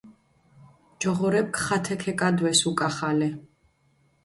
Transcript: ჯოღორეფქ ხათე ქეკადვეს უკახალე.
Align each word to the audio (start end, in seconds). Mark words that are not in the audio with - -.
ჯოღორეფქ 1.01 1.55
ხათე 1.65 1.95
ქეკადვეს 2.05 2.61
უკახალე. 2.71 3.29